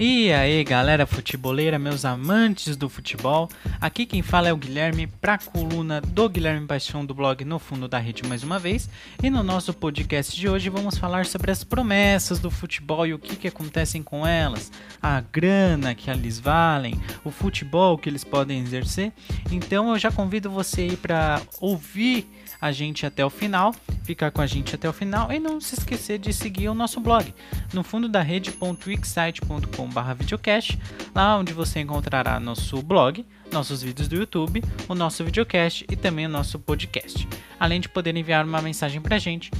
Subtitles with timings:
[0.00, 3.48] E aí galera futeboleira, meus amantes do futebol,
[3.80, 7.58] aqui quem fala é o Guilherme para a coluna do Guilherme Paixão do blog No
[7.58, 8.88] Fundo da Rede mais uma vez.
[9.20, 13.18] E no nosso podcast de hoje vamos falar sobre as promessas do futebol e o
[13.18, 14.70] que, que acontecem com elas,
[15.02, 16.94] a grana que eles valem,
[17.24, 19.12] o futebol que eles podem exercer.
[19.50, 22.24] Então eu já convido você aí para ouvir
[22.60, 25.74] a gente até o final, ficar com a gente até o final e não se
[25.74, 27.34] esquecer de seguir o nosso blog
[27.72, 30.78] no fundo da rede.wixsite.com.br videocast,
[31.14, 36.26] lá onde você encontrará nosso blog, nossos vídeos do YouTube, o nosso videocast e também
[36.26, 39.50] o nosso podcast, além de poder enviar uma mensagem pra gente.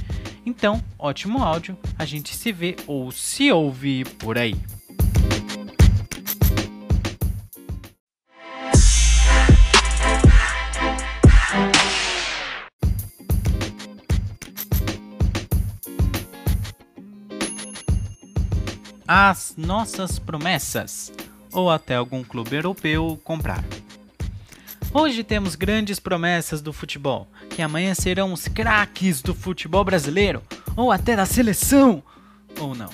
[0.45, 4.55] Então, ótimo áudio, a gente se vê ou se ouve por aí.
[19.11, 21.11] As nossas promessas,
[21.51, 23.63] ou até algum clube europeu comprar.
[24.93, 30.43] Hoje temos grandes promessas do futebol, que amanhã serão os craques do futebol brasileiro,
[30.75, 32.03] ou até da seleção,
[32.59, 32.91] ou não.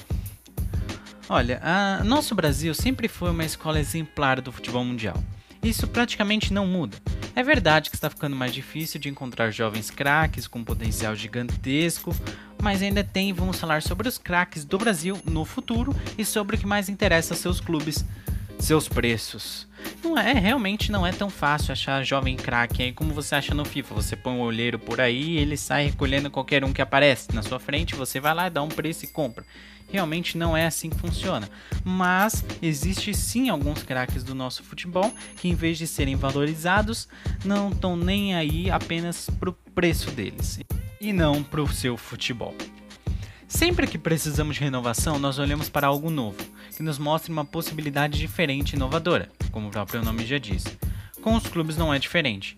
[1.28, 5.22] Olha, a nosso Brasil sempre foi uma escola exemplar do futebol mundial.
[5.62, 6.96] Isso praticamente não muda.
[7.36, 12.16] É verdade que está ficando mais difícil de encontrar jovens craques com potencial gigantesco,
[12.64, 16.60] mas ainda tem, vamos falar sobre os craques do Brasil no futuro e sobre o
[16.60, 18.06] que mais interessa a seus clubes,
[18.60, 19.68] seus preços.
[20.04, 23.66] Não é, realmente não é tão fácil achar jovem craque aí como você acha no
[23.66, 23.96] FIFA.
[23.96, 27.44] Você põe um olheiro por aí e ele sai recolhendo qualquer um que aparece na
[27.44, 29.46] sua frente, você vai lá, dá um preço e compra
[29.92, 31.50] realmente não é assim que funciona.
[31.84, 37.08] Mas existe sim alguns craques do nosso futebol que em vez de serem valorizados,
[37.44, 40.60] não estão nem aí apenas pro preço deles
[41.00, 42.56] e não pro seu futebol.
[43.48, 46.38] Sempre que precisamos de renovação, nós olhamos para algo novo,
[46.76, 50.66] que nos mostre uma possibilidade diferente e inovadora, como o próprio nome já diz.
[51.22, 52.58] Com os clubes não é diferente.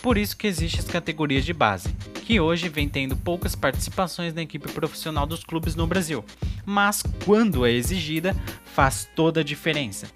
[0.00, 1.88] Por isso que existem as categorias de base,
[2.24, 6.24] que hoje vem tendo poucas participações na equipe profissional dos clubes no Brasil,
[6.64, 10.06] mas quando é exigida, faz toda a diferença.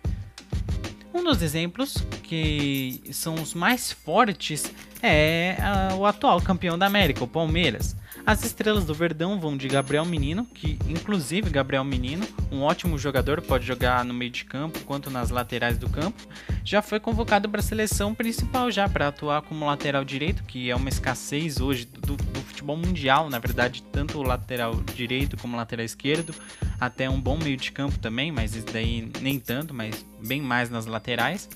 [1.12, 5.56] Um dos exemplos que são os mais fortes é
[5.92, 7.96] uh, o atual campeão da América, o Palmeiras.
[8.26, 13.40] As estrelas do Verdão vão de Gabriel Menino, que inclusive Gabriel Menino, um ótimo jogador,
[13.40, 16.20] pode jogar no meio de campo quanto nas laterais do campo,
[16.64, 20.76] já foi convocado para a seleção principal já para atuar como lateral direito, que é
[20.76, 25.56] uma escassez hoje do, do futebol mundial, na verdade, tanto o lateral direito como o
[25.56, 26.34] lateral esquerdo,
[26.78, 30.70] até um bom meio de campo também, mas isso daí nem tanto, mas bem mais
[30.70, 31.48] nas laterais.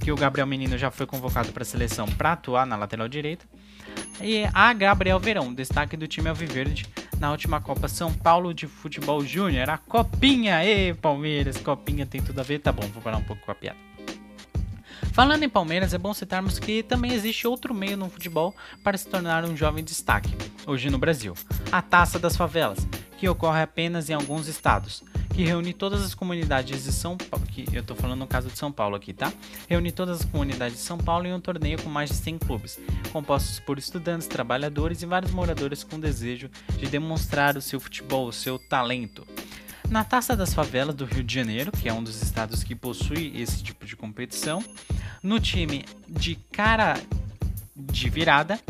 [0.00, 3.46] Que o Gabriel Menino já foi convocado para a seleção para atuar na lateral direita.
[4.20, 6.86] E a Gabriel Verão, destaque do time Alviverde
[7.18, 10.64] na última Copa São Paulo de Futebol Júnior, a Copinha.
[10.64, 12.58] E Palmeiras, Copinha tem tudo a ver.
[12.58, 13.78] Tá bom, vou parar um pouco com a piada.
[15.12, 19.06] Falando em Palmeiras, é bom citarmos que também existe outro meio no futebol para se
[19.06, 20.34] tornar um jovem destaque,
[20.66, 21.34] hoje no Brasil:
[21.70, 22.86] a Taça das Favelas,
[23.18, 27.64] que ocorre apenas em alguns estados que reúne todas as comunidades de São Paulo, que
[27.72, 29.32] eu tô falando no caso de São Paulo aqui, tá?
[29.68, 32.78] Reúne todas as comunidades de São Paulo em um torneio com mais de 100 clubes,
[33.12, 38.32] compostos por estudantes, trabalhadores e vários moradores com desejo de demonstrar o seu futebol, o
[38.32, 39.26] seu talento.
[39.88, 43.32] Na Taça das Favelas do Rio de Janeiro, que é um dos estados que possui
[43.36, 44.64] esse tipo de competição,
[45.22, 46.98] no time de cara
[47.74, 48.60] de virada,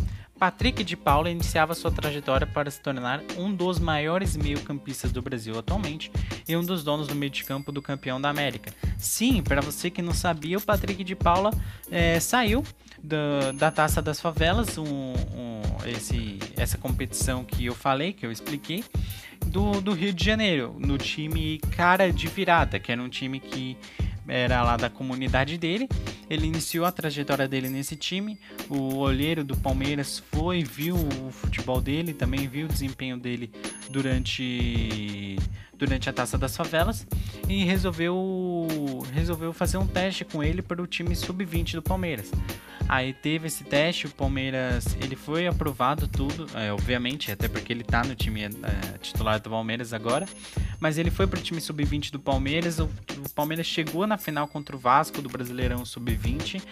[0.43, 5.57] Patrick de Paula iniciava sua trajetória para se tornar um dos maiores meio-campistas do Brasil
[5.57, 6.11] atualmente
[6.49, 8.75] e um dos donos do meio de campo do campeão da América.
[8.99, 11.53] Sim, para você que não sabia, o Patrick de Paula
[11.89, 12.65] é, saiu
[13.01, 18.33] da, da Taça das Favelas, um, um, esse, essa competição que eu falei, que eu
[18.33, 18.83] expliquei,
[19.47, 23.77] do, do Rio de Janeiro, no time Cara de Virada, que era um time que
[24.27, 25.89] era lá da comunidade dele.
[26.33, 28.39] Ele iniciou a trajetória dele nesse time.
[28.71, 33.51] O olheiro do Palmeiras foi, viu o futebol dele, também viu o desempenho dele
[33.91, 35.37] durante
[35.75, 37.07] durante a Taça das Favelas
[37.49, 38.17] e resolveu
[39.13, 42.31] resolveu fazer um teste com ele para o time sub-20 do Palmeiras.
[42.89, 47.85] Aí teve esse teste, o Palmeiras ele foi aprovado tudo, é, obviamente, até porque ele
[47.85, 50.27] tá no time é, titular do Palmeiras agora,
[50.79, 54.77] mas ele foi pro time sub-20 do Palmeiras, o, o, Palmeiras chegou na final contra
[54.77, 56.63] o Vasco do Brasileirão sub-20,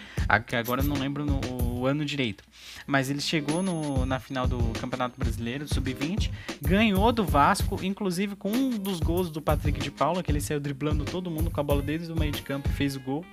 [0.45, 1.39] que agora eu não lembro no,
[1.79, 2.43] o ano direito,
[2.85, 6.31] mas ele chegou no, na final do Campeonato Brasileiro sub-20,
[6.61, 10.59] ganhou do Vasco, inclusive com um dos gols do Patrick de Paula, que ele saiu
[10.59, 13.25] driblando todo mundo com a bola desde o meio de campo e fez o gol.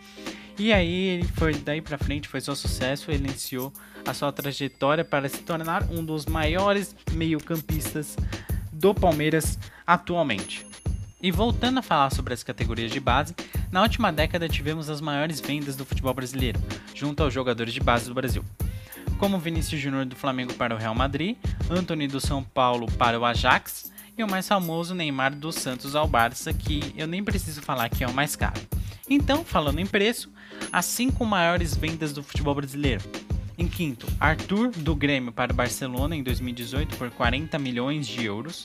[0.59, 3.73] E aí ele foi daí para frente foi só sucesso, ele iniciou
[4.05, 8.17] a sua trajetória para se tornar um dos maiores meio-campistas
[8.73, 9.57] do Palmeiras
[9.87, 10.67] atualmente.
[11.23, 13.35] E voltando a falar sobre as categorias de base,
[13.71, 16.61] na última década tivemos as maiores vendas do futebol brasileiro,
[16.95, 18.45] junto aos jogadores de base do Brasil.
[19.17, 21.37] Como Vinícius Júnior do Flamengo para o Real Madrid,
[21.71, 26.09] Anthony do São Paulo para o Ajax e o mais famoso Neymar do Santos ao
[26.09, 28.61] Barça, que eu nem preciso falar que é o mais caro.
[29.11, 30.31] Então, falando em preço,
[30.73, 33.03] as cinco maiores vendas do futebol brasileiro.
[33.57, 38.65] Em quinto, Arthur do Grêmio para o Barcelona em 2018 por 40 milhões de euros.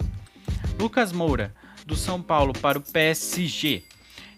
[0.79, 1.53] Lucas Moura
[1.85, 3.83] do São Paulo para o PSG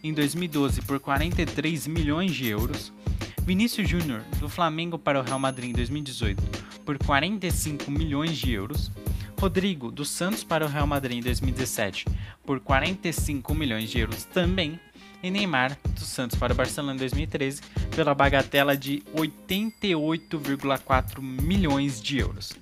[0.03, 2.93] em 2012 por 43 milhões de euros.
[3.41, 6.41] Vinícius Júnior do Flamengo para o Real Madrid em 2018
[6.85, 8.91] por 45 milhões de euros.
[9.39, 12.05] Rodrigo do Santos para o Real Madrid em 2017
[12.45, 14.79] por 45 milhões de euros também.
[15.25, 17.59] E Neymar do Santos para o Barcelona em 2013
[17.95, 22.53] pela bagatela de 88,4 milhões de euros.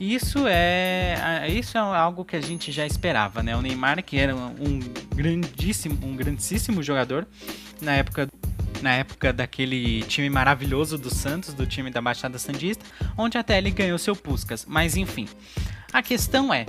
[0.00, 3.56] Isso é, isso é algo que a gente já esperava, né?
[3.56, 4.80] O Neymar, que era um
[5.14, 7.24] grandíssimo, um grandíssimo jogador
[7.80, 8.28] na época
[8.82, 12.84] na época daquele time maravilhoso do Santos, do time da Baixada Sandista,
[13.16, 14.66] onde até ele ganhou seu Puscas.
[14.66, 15.28] Mas enfim,
[15.92, 16.66] a questão é,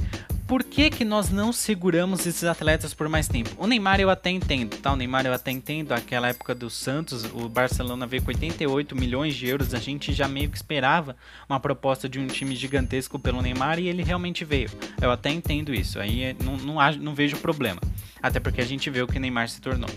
[0.50, 3.52] por que, que nós não seguramos esses atletas por mais tempo?
[3.56, 4.92] O Neymar eu até entendo, tá?
[4.92, 5.92] O Neymar eu até entendo.
[5.92, 9.76] Aquela época do Santos, o Barcelona veio com 88 milhões de euros.
[9.76, 11.16] A gente já meio que esperava
[11.48, 14.72] uma proposta de um time gigantesco pelo Neymar e ele realmente veio.
[15.00, 16.00] Eu até entendo isso.
[16.00, 17.80] Aí é, não, não, não vejo problema.
[18.20, 19.90] Até porque a gente vê o que o Neymar se tornou.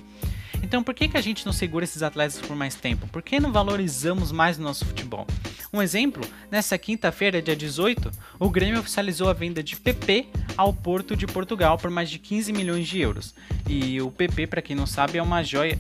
[0.62, 3.06] Então por que, que a gente não segura esses atletas por mais tempo?
[3.08, 5.26] Por que não valorizamos mais o nosso futebol?
[5.72, 11.16] Um exemplo, nessa quinta-feira, dia 18, o Grêmio oficializou a venda de PP ao Porto
[11.16, 13.34] de Portugal por mais de 15 milhões de euros.
[13.68, 15.78] E o PP, para quem não sabe, é uma joia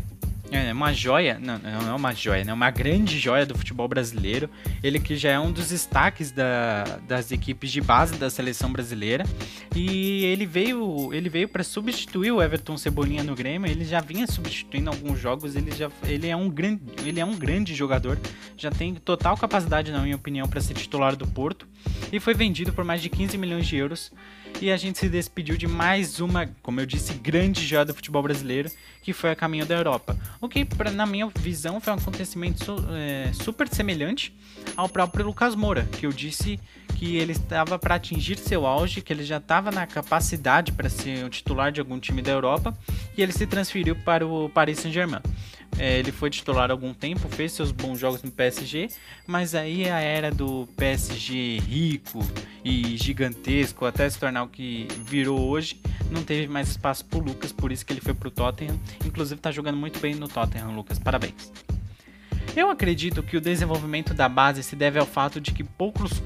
[0.52, 2.52] é, é uma joia, não, não é uma joia, né?
[2.52, 4.48] Uma grande joia do futebol brasileiro.
[4.82, 9.24] Ele que já é um dos destaques da, das equipes de base da seleção brasileira.
[9.74, 13.70] E ele veio, ele veio para substituir o Everton Cebolinha no Grêmio.
[13.70, 15.56] Ele já vinha substituindo alguns jogos.
[15.56, 18.18] Ele já, ele é um grande, ele é um grande jogador.
[18.56, 21.66] Já tem total capacidade, na minha opinião, para ser titular do Porto.
[22.12, 24.12] E foi vendido por mais de 15 milhões de euros
[24.60, 28.22] e a gente se despediu de mais uma, como eu disse, grande joia do futebol
[28.22, 28.70] brasileiro,
[29.02, 30.16] que foi a caminho da Europa.
[30.40, 34.36] O que, pra, na minha visão, foi um acontecimento su, é, super semelhante
[34.76, 36.60] ao próprio Lucas Moura, que eu disse
[36.96, 41.24] que ele estava para atingir seu auge, que ele já estava na capacidade para ser
[41.24, 42.76] o titular de algum time da Europa,
[43.16, 45.22] e ele se transferiu para o Paris Saint-Germain.
[45.78, 48.88] É, ele foi titular há algum tempo, fez seus bons jogos no PSG,
[49.26, 52.20] mas aí a era do PSG rico
[52.64, 55.80] e gigantesco, até se tornar o que virou hoje,
[56.10, 58.78] não teve mais espaço para o Lucas, por isso que ele foi para o Tottenham.
[59.04, 61.50] Inclusive está jogando muito bem no Tottenham, Lucas, parabéns.
[62.54, 66.22] Eu acredito que o desenvolvimento da base se deve ao fato de que poucos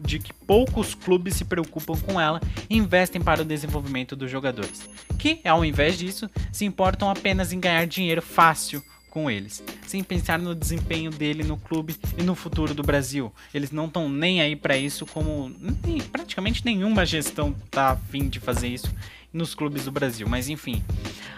[0.00, 4.88] de que poucos clubes se preocupam com ela e investem para o desenvolvimento dos jogadores,
[5.18, 10.38] que, ao invés disso, se importam apenas em ganhar dinheiro fácil com eles, sem pensar
[10.38, 13.32] no desempenho dele no clube e no futuro do Brasil.
[13.52, 15.52] Eles não estão nem aí para isso, como
[15.84, 18.94] nem, praticamente nenhuma gestão tá afim de fazer isso
[19.32, 20.28] nos clubes do Brasil.
[20.28, 20.82] Mas enfim,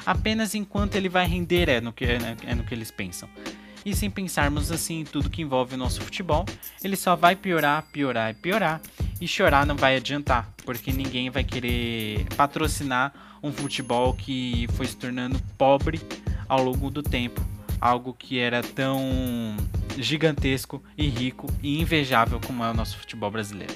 [0.04, 3.28] apenas enquanto ele vai render é no que, é, é no que eles pensam.
[3.84, 6.44] E sem pensarmos assim em tudo que envolve o nosso futebol,
[6.82, 8.80] ele só vai piorar, piorar e piorar.
[9.20, 14.96] E chorar não vai adiantar, porque ninguém vai querer patrocinar um futebol que foi se
[14.96, 16.00] tornando pobre
[16.48, 17.40] ao longo do tempo.
[17.80, 19.56] Algo que era tão
[19.98, 23.74] gigantesco e rico e invejável como é o nosso futebol brasileiro.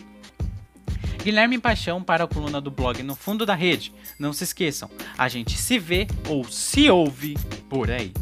[1.23, 3.93] Guilherme Paixão para a coluna do blog No Fundo da Rede.
[4.17, 4.89] Não se esqueçam,
[5.19, 7.35] a gente se vê ou se ouve
[7.69, 8.13] por aí.